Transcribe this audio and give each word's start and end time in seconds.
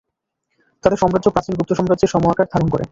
তাদের 0.83 0.99
সাম্রাজ্য 1.01 1.27
প্রাচীন 1.29 1.53
গুপ্ত 1.55 1.71
সাম্রাজ্যের 1.73 2.11
সম 2.13 2.23
আকার 2.27 2.47
ধারণ 2.51 2.67
করে। 2.67 2.79